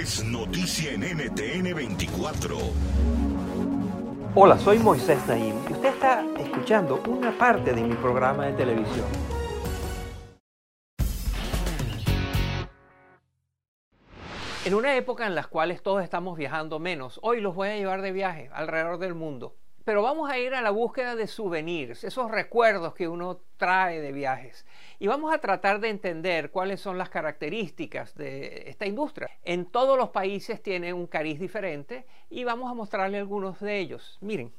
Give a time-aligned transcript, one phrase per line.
[0.00, 2.56] Es noticia en NTN 24.
[4.34, 9.04] Hola, soy Moisés Naim y usted está escuchando una parte de mi programa de televisión.
[14.64, 18.00] En una época en la cual todos estamos viajando menos, hoy los voy a llevar
[18.00, 19.59] de viaje alrededor del mundo.
[19.84, 24.12] Pero vamos a ir a la búsqueda de souvenirs, esos recuerdos que uno trae de
[24.12, 24.66] viajes.
[24.98, 29.30] Y vamos a tratar de entender cuáles son las características de esta industria.
[29.42, 34.18] En todos los países tiene un cariz diferente y vamos a mostrarle algunos de ellos.
[34.20, 34.52] Miren.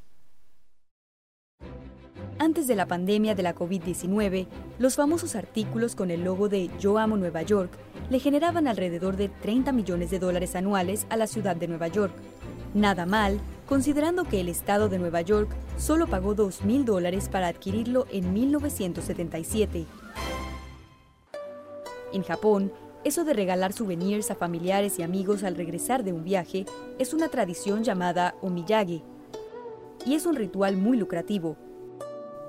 [2.40, 4.48] Antes de la pandemia de la COVID-19,
[4.80, 7.72] los famosos artículos con el logo de Yo amo Nueva York
[8.10, 12.14] le generaban alrededor de 30 millones de dólares anuales a la ciudad de Nueva York.
[12.74, 17.48] Nada mal, considerando que el estado de Nueva York solo pagó 2 mil dólares para
[17.48, 19.86] adquirirlo en 1977.
[22.14, 22.72] En Japón,
[23.04, 26.66] eso de regalar souvenirs a familiares y amigos al regresar de un viaje
[26.98, 29.04] es una tradición llamada omiyage,
[30.06, 31.58] y es un ritual muy lucrativo.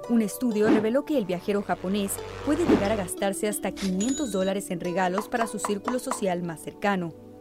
[0.08, 2.12] Un estudio reveló que el viajero japonés
[2.44, 7.31] puede llegar a gastarse hasta 500 dólares en regalos para su círculo social más cercano.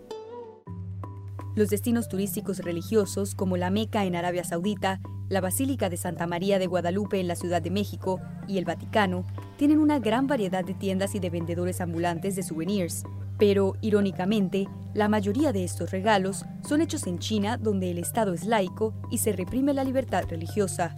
[1.53, 6.59] Los destinos turísticos religiosos como la Meca en Arabia Saudita, la Basílica de Santa María
[6.59, 9.25] de Guadalupe en la Ciudad de México y el Vaticano
[9.57, 13.03] tienen una gran variedad de tiendas y de vendedores ambulantes de souvenirs.
[13.37, 18.45] Pero, irónicamente, la mayoría de estos regalos son hechos en China donde el Estado es
[18.45, 20.95] laico y se reprime la libertad religiosa.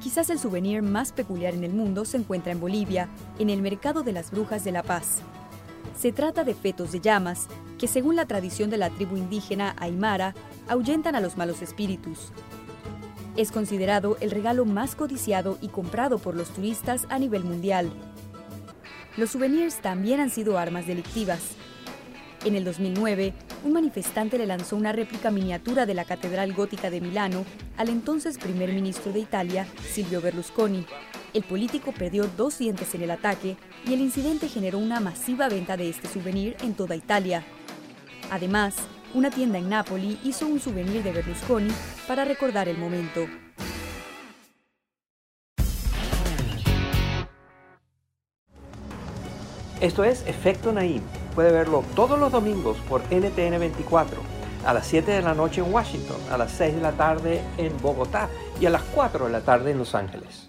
[0.00, 3.08] Quizás el souvenir más peculiar en el mundo se encuentra en Bolivia,
[3.40, 5.22] en el Mercado de las Brujas de La Paz.
[5.98, 7.48] Se trata de fetos de llamas
[7.78, 10.34] que, según la tradición de la tribu indígena Aymara,
[10.68, 12.32] ahuyentan a los malos espíritus.
[13.36, 17.90] Es considerado el regalo más codiciado y comprado por los turistas a nivel mundial.
[19.16, 21.40] Los souvenirs también han sido armas delictivas.
[22.44, 23.32] En el 2009,
[23.64, 27.44] un manifestante le lanzó una réplica miniatura de la Catedral Gótica de Milano
[27.78, 30.86] al entonces primer ministro de Italia, Silvio Berlusconi.
[31.36, 35.76] El político perdió dos dientes en el ataque y el incidente generó una masiva venta
[35.76, 37.44] de este souvenir en toda Italia.
[38.30, 38.74] Además,
[39.12, 41.70] una tienda en Nápoli hizo un souvenir de Berlusconi
[42.08, 43.26] para recordar el momento.
[49.82, 51.02] Esto es Efecto Naim.
[51.34, 54.22] Puede verlo todos los domingos por NTN 24,
[54.64, 57.78] a las 7 de la noche en Washington, a las 6 de la tarde en
[57.82, 60.48] Bogotá y a las 4 de la tarde en Los Ángeles.